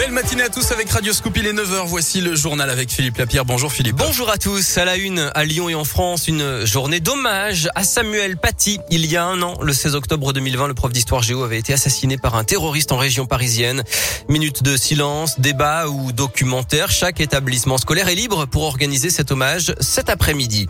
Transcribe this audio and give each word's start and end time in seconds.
Belle 0.00 0.12
matinée 0.12 0.44
à 0.44 0.48
tous 0.48 0.72
avec 0.72 0.88
Radio 0.88 1.12
Scoop, 1.12 1.36
il 1.36 1.46
est 1.46 1.52
9h. 1.52 1.84
Voici 1.84 2.22
le 2.22 2.34
journal 2.34 2.70
avec 2.70 2.90
Philippe 2.90 3.18
Lapierre. 3.18 3.44
Bonjour 3.44 3.70
Philippe. 3.70 3.96
Bonjour 3.96 4.30
à 4.30 4.38
tous. 4.38 4.78
À 4.78 4.86
la 4.86 4.96
une, 4.96 5.30
à 5.34 5.44
Lyon 5.44 5.68
et 5.68 5.74
en 5.74 5.84
France, 5.84 6.26
une 6.26 6.64
journée 6.64 7.00
d'hommage 7.00 7.68
à 7.74 7.84
Samuel 7.84 8.38
Paty. 8.38 8.80
Il 8.90 9.04
y 9.04 9.18
a 9.18 9.24
un 9.26 9.42
an, 9.42 9.58
le 9.60 9.74
16 9.74 9.96
octobre 9.96 10.32
2020, 10.32 10.68
le 10.68 10.72
prof 10.72 10.90
d'histoire 10.90 11.22
géo 11.22 11.42
avait 11.42 11.58
été 11.58 11.74
assassiné 11.74 12.16
par 12.16 12.34
un 12.34 12.44
terroriste 12.44 12.92
en 12.92 12.96
région 12.96 13.26
parisienne. 13.26 13.84
Minute 14.30 14.62
de 14.62 14.74
silence, 14.78 15.38
débat 15.38 15.88
ou 15.88 16.12
documentaire. 16.12 16.90
Chaque 16.90 17.20
établissement 17.20 17.76
scolaire 17.76 18.08
est 18.08 18.14
libre 18.14 18.46
pour 18.46 18.62
organiser 18.62 19.10
cet 19.10 19.30
hommage 19.30 19.74
cet 19.80 20.08
après-midi. 20.08 20.66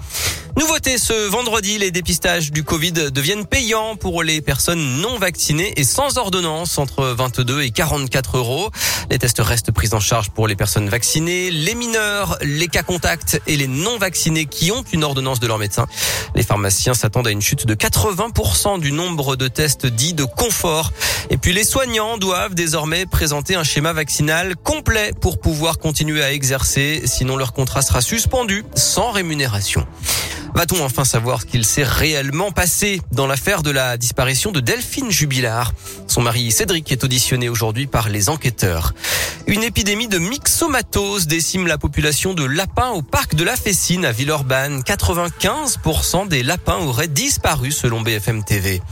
Nouveauté 0.57 0.99
ce 0.99 1.29
vendredi, 1.29 1.79
les 1.79 1.91
dépistages 1.91 2.51
du 2.51 2.65
Covid 2.65 2.93
deviennent 2.93 3.47
payants 3.47 3.95
pour 3.95 4.23
les 4.23 4.41
personnes 4.41 5.01
non 5.01 5.17
vaccinées 5.19 5.73
et 5.77 5.85
sans 5.85 6.19
ordonnance 6.19 6.77
entre 6.79 7.05
22 7.05 7.63
et 7.63 7.71
44 7.71 8.37
euros. 8.37 8.71
Les 9.11 9.19
tests 9.19 9.41
restent 9.41 9.71
pris 9.71 9.91
en 9.93 10.01
charge 10.01 10.31
pour 10.31 10.49
les 10.49 10.57
personnes 10.57 10.89
vaccinées, 10.89 11.51
les 11.51 11.75
mineurs, 11.75 12.37
les 12.43 12.67
cas 12.67 12.83
contacts 12.83 13.41
et 13.47 13.57
les 13.57 13.69
non 13.69 13.99
vaccinés 13.99 14.47
qui 14.47 14.73
ont 14.73 14.83
une 14.93 15.05
ordonnance 15.05 15.39
de 15.39 15.47
leur 15.47 15.59
médecin. 15.59 15.87
Les 16.35 16.43
pharmaciens 16.43 16.95
s'attendent 16.95 17.29
à 17.29 17.31
une 17.31 17.43
chute 17.43 17.67
de 17.67 17.75
80% 17.75 18.81
du 18.81 18.93
nombre 18.93 19.37
de 19.37 19.47
tests 19.47 19.87
dits 19.87 20.15
de 20.15 20.25
confort. 20.25 20.93
Et 21.31 21.37
puis 21.37 21.53
les 21.53 21.65
soignants 21.65 22.19
doivent 22.19 22.55
désormais 22.55 23.07
présenter 23.07 23.55
un 23.55 23.65
schéma 23.65 23.93
vaccinal 23.93 24.57
complet 24.57 25.13
pour 25.21 25.41
pouvoir 25.41 25.79
continuer 25.79 26.25
à 26.25 26.33
exercer, 26.33 27.03
sinon 27.05 27.37
leur 27.37 27.53
contrat 27.53 27.83
sera 27.83 28.01
suspendu 28.01 28.65
sans 28.75 29.13
rémunération. 29.13 29.87
Va-t-on 30.55 30.85
enfin 30.85 31.05
savoir 31.05 31.41
ce 31.41 31.47
qu'il 31.47 31.65
s'est 31.65 31.85
réellement 31.85 32.51
passé 32.51 33.01
dans 33.13 33.27
l'affaire 33.27 33.63
de 33.63 33.71
la 33.71 33.97
disparition 33.97 34.51
de 34.51 34.61
Delphine 34.61 35.11
Jubilard? 35.11 35.73
Son 36.07 36.23
mari 36.23 36.51
Cédric 36.51 36.91
est 36.91 37.05
auditionné 37.05 37.49
aujourd'hui 37.49 37.87
par 37.87 38.09
les 38.09 38.29
enquêteurs. 38.29 38.93
Une 39.47 39.63
épidémie 39.63 40.09
de 40.09 40.19
myxomatose 40.19 41.27
décime 41.27 41.67
la 41.67 41.79
population 41.79 42.35
de 42.35 42.45
lapins 42.45 42.91
au 42.91 43.03
parc 43.03 43.35
de 43.35 43.45
la 43.45 43.57
Fessine 43.57 44.05
à 44.05 44.13
Villeurbanne. 44.13 44.81
95% 44.81 46.29
des 46.29 46.43
lapins 46.43 46.79
auraient 46.79 47.09
disparu 47.09 47.73
selon 47.73 48.01
BFM 48.01 48.45
TV. 48.45 48.83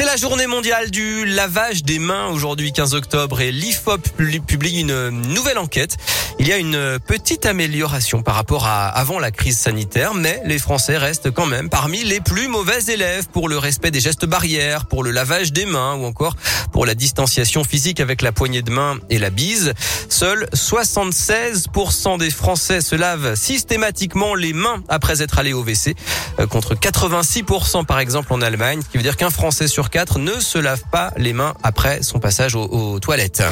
C'est 0.00 0.06
la 0.06 0.16
journée 0.16 0.46
mondiale 0.46 0.90
du 0.90 1.26
lavage 1.26 1.84
des 1.84 1.98
mains 1.98 2.28
aujourd'hui 2.28 2.72
15 2.72 2.94
octobre 2.94 3.42
et 3.42 3.52
l'IFOP 3.52 3.98
publie 4.46 4.80
une 4.80 5.10
nouvelle 5.10 5.58
enquête. 5.58 5.98
Il 6.38 6.48
y 6.48 6.54
a 6.54 6.56
une 6.56 6.98
petite 7.06 7.44
amélioration 7.44 8.22
par 8.22 8.34
rapport 8.34 8.66
à 8.66 8.88
avant 8.88 9.18
la 9.18 9.30
crise 9.30 9.58
sanitaire, 9.58 10.14
mais 10.14 10.40
les 10.46 10.58
Français 10.58 10.96
restent 10.96 11.30
quand 11.30 11.44
même 11.44 11.68
parmi 11.68 12.02
les 12.02 12.20
plus 12.20 12.48
mauvais 12.48 12.82
élèves 12.88 13.28
pour 13.28 13.46
le 13.46 13.58
respect 13.58 13.90
des 13.90 14.00
gestes 14.00 14.24
barrières, 14.24 14.86
pour 14.86 15.04
le 15.04 15.10
lavage 15.10 15.52
des 15.52 15.66
mains 15.66 15.96
ou 15.96 16.06
encore 16.06 16.34
pour 16.72 16.86
la 16.86 16.94
distanciation 16.94 17.62
physique 17.62 18.00
avec 18.00 18.22
la 18.22 18.32
poignée 18.32 18.62
de 18.62 18.70
main 18.70 18.96
et 19.10 19.18
la 19.18 19.28
bise. 19.28 19.74
Seuls 20.08 20.48
76% 20.54 22.18
des 22.18 22.30
Français 22.30 22.80
se 22.80 22.96
lavent 22.96 23.34
systématiquement 23.34 24.34
les 24.34 24.54
mains 24.54 24.82
après 24.88 25.20
être 25.20 25.38
allés 25.38 25.52
au 25.52 25.60
WC, 25.62 25.94
euh, 26.38 26.46
contre 26.46 26.74
86% 26.74 27.84
par 27.84 27.98
exemple 27.98 28.32
en 28.32 28.40
Allemagne, 28.40 28.80
ce 28.82 28.88
qui 28.88 28.96
veut 28.96 29.02
dire 29.02 29.18
qu'un 29.18 29.28
Français 29.28 29.68
sur 29.68 29.89
ne 30.18 30.40
se 30.40 30.58
lave 30.58 30.82
pas 30.90 31.12
les 31.16 31.32
mains 31.32 31.54
après 31.62 32.02
son 32.02 32.20
passage 32.20 32.54
aux, 32.54 32.98
toilettes. 33.00 33.42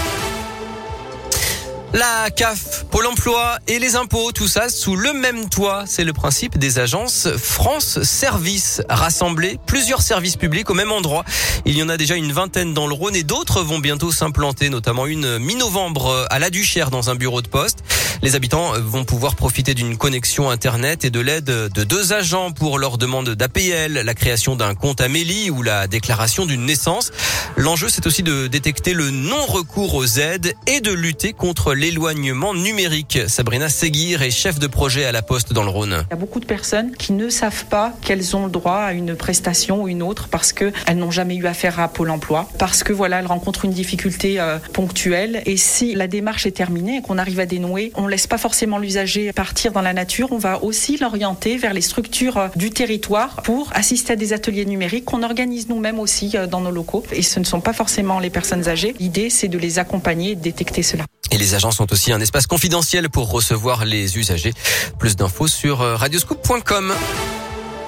La 1.94 2.30
CAF, 2.30 2.84
Pôle 2.90 3.06
emploi 3.06 3.58
et 3.66 3.78
les 3.78 3.96
impôts, 3.96 4.30
tout 4.30 4.46
ça 4.46 4.68
sous 4.68 4.94
le 4.94 5.14
même 5.14 5.48
toit. 5.48 5.84
C'est 5.86 6.04
le 6.04 6.12
principe 6.12 6.58
des 6.58 6.78
agences 6.78 7.28
France 7.38 8.02
Service. 8.02 8.82
Rassembler 8.90 9.58
plusieurs 9.66 10.02
services 10.02 10.36
publics 10.36 10.68
au 10.68 10.74
même 10.74 10.92
endroit. 10.92 11.24
Il 11.64 11.76
y 11.76 11.82
en 11.82 11.88
a 11.88 11.96
déjà 11.96 12.14
une 12.14 12.30
vingtaine 12.30 12.74
dans 12.74 12.86
le 12.86 12.94
Rhône 12.94 13.16
et 13.16 13.22
d'autres 13.22 13.62
vont 13.62 13.78
bientôt 13.78 14.12
s'implanter, 14.12 14.68
notamment 14.68 15.06
une 15.06 15.38
mi-novembre 15.38 16.26
à 16.30 16.38
la 16.38 16.50
Duchère 16.50 16.90
dans 16.90 17.08
un 17.08 17.14
bureau 17.14 17.40
de 17.40 17.48
poste. 17.48 17.78
Les 18.20 18.34
habitants 18.34 18.72
vont 18.80 19.04
pouvoir 19.04 19.36
profiter 19.36 19.74
d'une 19.74 19.96
connexion 19.96 20.50
Internet 20.50 21.04
et 21.04 21.10
de 21.10 21.20
l'aide 21.20 21.44
de 21.44 21.84
deux 21.84 22.12
agents 22.12 22.50
pour 22.50 22.78
leur 22.78 22.98
demande 22.98 23.30
d'APL, 23.30 23.92
la 23.92 24.14
création 24.14 24.56
d'un 24.56 24.74
compte 24.74 25.00
Amélie 25.00 25.50
ou 25.50 25.62
la 25.62 25.86
déclaration 25.86 26.44
d'une 26.44 26.66
naissance. 26.66 27.12
L'enjeu, 27.56 27.88
c'est 27.88 28.06
aussi 28.06 28.24
de 28.24 28.48
détecter 28.48 28.92
le 28.92 29.10
non-recours 29.10 29.94
aux 29.94 30.18
aides 30.18 30.54
et 30.66 30.80
de 30.80 30.90
lutter 30.90 31.32
contre 31.32 31.74
l'éloignement 31.74 32.54
numérique. 32.54 33.20
Sabrina 33.28 33.68
Seguir 33.68 34.22
est 34.22 34.30
chef 34.30 34.58
de 34.58 34.66
projet 34.66 35.04
à 35.04 35.12
la 35.12 35.22
Poste 35.22 35.52
dans 35.52 35.62
le 35.62 35.70
Rhône. 35.70 36.04
Il 36.08 36.10
y 36.10 36.14
a 36.14 36.16
beaucoup 36.16 36.40
de 36.40 36.46
personnes 36.46 36.96
qui 36.96 37.12
ne 37.12 37.28
savent 37.28 37.66
pas 37.66 37.92
qu'elles 38.02 38.34
ont 38.34 38.46
le 38.46 38.50
droit 38.50 38.78
à 38.78 38.92
une 38.94 39.14
prestation 39.14 39.82
ou 39.82 39.88
une 39.88 40.02
autre 40.02 40.26
parce 40.28 40.52
qu'elles 40.52 40.96
n'ont 40.96 41.12
jamais 41.12 41.36
eu 41.36 41.46
affaire 41.46 41.78
à 41.78 41.86
Pôle 41.88 42.10
emploi, 42.10 42.48
parce 42.58 42.82
que 42.82 42.92
voilà, 42.92 43.20
elles 43.20 43.26
rencontrent 43.26 43.64
une 43.64 43.72
difficulté 43.72 44.40
euh, 44.40 44.58
ponctuelle. 44.72 45.42
Et 45.46 45.56
si 45.56 45.94
la 45.94 46.08
démarche 46.08 46.46
est 46.46 46.52
terminée 46.52 46.96
et 46.96 47.02
qu'on 47.02 47.18
arrive 47.18 47.38
à 47.38 47.46
dénouer, 47.46 47.92
laisse 48.08 48.26
pas 48.26 48.38
forcément 48.38 48.78
l'usager 48.78 49.32
partir 49.32 49.72
dans 49.72 49.82
la 49.82 49.92
nature, 49.92 50.32
on 50.32 50.38
va 50.38 50.62
aussi 50.62 50.96
l'orienter 50.96 51.56
vers 51.56 51.74
les 51.74 51.80
structures 51.80 52.50
du 52.56 52.70
territoire 52.70 53.42
pour 53.42 53.70
assister 53.74 54.14
à 54.14 54.16
des 54.16 54.32
ateliers 54.32 54.64
numériques 54.64 55.04
qu'on 55.04 55.22
organise 55.22 55.68
nous-mêmes 55.68 55.98
aussi 55.98 56.32
euh, 56.34 56.46
dans 56.46 56.60
nos 56.60 56.70
locaux. 56.70 57.04
Et 57.12 57.22
ce 57.22 57.38
ne 57.38 57.44
sont 57.44 57.60
pas 57.60 57.72
forcément 57.72 58.18
les 58.18 58.30
personnes 58.30 58.68
âgées. 58.68 58.94
L'idée, 58.98 59.30
c'est 59.30 59.48
de 59.48 59.58
les 59.58 59.78
accompagner 59.78 60.32
et 60.32 60.34
de 60.36 60.40
détecter 60.40 60.82
cela. 60.82 61.04
Et 61.30 61.38
les 61.38 61.54
agents 61.54 61.70
sont 61.70 61.92
aussi 61.92 62.12
un 62.12 62.20
espace 62.20 62.46
confidentiel 62.46 63.10
pour 63.10 63.30
recevoir 63.30 63.84
les 63.84 64.16
usagers. 64.18 64.54
Plus 64.98 65.16
d'infos 65.16 65.48
sur 65.48 65.82
euh, 65.82 65.96
radioscoop.com. 65.96 66.92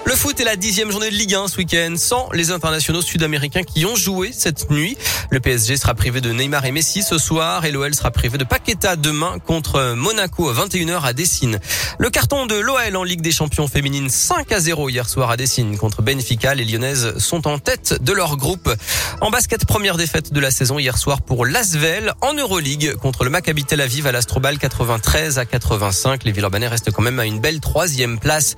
Le 0.07 0.17
foot 0.17 0.41
est 0.41 0.45
la 0.45 0.57
dixième 0.57 0.91
journée 0.91 1.11
de 1.11 1.15
Ligue 1.15 1.35
1 1.35 1.47
ce 1.49 1.59
week-end 1.59 1.95
sans 1.97 2.31
les 2.33 2.51
internationaux 2.51 3.03
sud-américains 3.03 3.63
qui 3.63 3.85
ont 3.87 3.95
joué 3.95 4.31
cette 4.33 4.71
nuit. 4.71 4.97
Le 5.31 5.41
PSG 5.41 5.77
sera 5.77 5.95
privé 5.95 6.21
de 6.21 6.33
Neymar 6.33 6.65
et 6.65 6.73
Messi 6.73 7.03
ce 7.03 7.19
soir 7.19 7.65
et 7.65 7.71
l'OL 7.71 7.95
sera 7.95 8.11
privé 8.11 8.37
de 8.39 8.45
Paqueta 8.45 8.97
demain 8.97 9.39
contre 9.39 9.95
Monaco 9.95 10.49
à 10.49 10.55
21h 10.55 11.03
à 11.03 11.13
Dessine. 11.13 11.61
Le 11.99 12.11
carton 12.11 12.47
de 12.47 12.57
l'OL 12.57 12.97
en 12.97 13.05
Ligue 13.05 13.21
des 13.21 13.31
Champions 13.31 13.69
féminines 13.69 14.09
5 14.09 14.51
à 14.51 14.59
0 14.59 14.89
hier 14.89 15.09
soir 15.09 15.31
à 15.31 15.37
Dessine 15.37 15.77
contre 15.77 16.03
Benfica. 16.03 16.55
Les 16.55 16.65
Lyonnaises 16.65 17.19
sont 17.19 17.47
en 17.47 17.59
tête 17.59 18.03
de 18.03 18.13
leur 18.13 18.37
groupe. 18.37 18.75
En 19.21 19.31
basket, 19.31 19.65
première 19.67 19.97
défaite 19.97 20.33
de 20.33 20.41
la 20.41 20.51
saison 20.51 20.79
hier 20.79 20.97
soir 20.99 21.21
pour 21.21 21.47
l'Asvel 21.47 22.15
en 22.23 22.35
Euroleague 22.35 22.95
contre 22.97 23.23
le 23.23 23.31
Maccabi 23.31 23.65
Tel 23.65 23.81
Aviv 23.81 24.07
à 24.07 24.13
l'Astrobal 24.13 24.59
93 24.59 25.39
à 25.39 25.45
85. 25.45 26.25
Les 26.25 26.33
Villeurbanais 26.33 26.69
restent 26.69 26.91
quand 26.91 27.03
même 27.03 27.21
à 27.21 27.27
une 27.27 27.39
belle 27.39 27.61
troisième 27.61 28.19
place. 28.19 28.57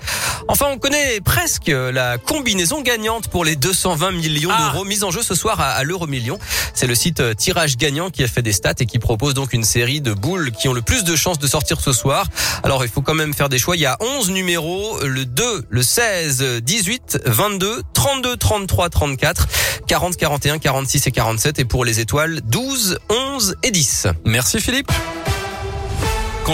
Enfin, 0.48 0.66
on 0.70 0.78
connaît 0.78 1.20
presque 1.34 1.68
la 1.68 2.18
combinaison 2.18 2.82
gagnante 2.82 3.28
pour 3.28 3.42
les 3.42 3.56
220 3.56 4.10
millions 4.10 4.50
ah. 4.52 4.70
d'euros 4.70 4.84
mis 4.84 5.02
en 5.02 5.10
jeu 5.10 5.22
ce 5.22 5.34
soir 5.34 5.58
à, 5.60 5.82
l'euro 5.82 6.06
million. 6.06 6.38
C'est 6.74 6.86
le 6.86 6.94
site 6.94 7.20
euh, 7.20 7.32
Tirage 7.32 7.78
Gagnant 7.78 8.10
qui 8.10 8.22
a 8.22 8.28
fait 8.28 8.42
des 8.42 8.52
stats 8.52 8.74
et 8.80 8.84
qui 8.84 8.98
propose 8.98 9.32
donc 9.32 9.54
une 9.54 9.64
série 9.64 10.02
de 10.02 10.12
boules 10.12 10.50
qui 10.50 10.68
ont 10.68 10.74
le 10.74 10.82
plus 10.82 11.04
de 11.04 11.16
chances 11.16 11.38
de 11.38 11.46
sortir 11.46 11.80
ce 11.80 11.94
soir. 11.94 12.26
Alors 12.64 12.84
il 12.84 12.90
faut 12.90 13.00
quand 13.00 13.14
même 13.14 13.32
faire 13.32 13.48
des 13.48 13.58
choix. 13.58 13.76
Il 13.76 13.80
y 13.80 13.86
a 13.86 13.96
11 14.00 14.30
numéros, 14.30 15.00
le 15.06 15.24
2, 15.24 15.64
le 15.70 15.82
16, 15.82 16.60
18, 16.62 17.20
22, 17.24 17.80
32, 17.94 18.36
33, 18.36 18.90
34, 18.90 19.48
40, 19.86 20.16
41, 20.18 20.58
46 20.58 21.06
et 21.06 21.12
47. 21.12 21.58
Et 21.60 21.64
pour 21.64 21.86
les 21.86 22.00
étoiles, 22.00 22.42
12, 22.44 22.98
11 23.08 23.56
et 23.62 23.70
10. 23.70 24.08
Merci 24.26 24.60
Philippe. 24.60 24.92